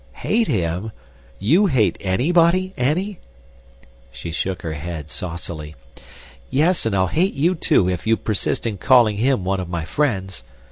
[0.13, 0.91] "Hate him!
[1.37, 3.19] YOU hate anybody, Annie?"
[4.11, 5.75] She shook her head saucily.
[6.49, 9.85] "Yes, and I'll hate you, too, if you persist in calling him one of my
[9.85, 10.43] friends.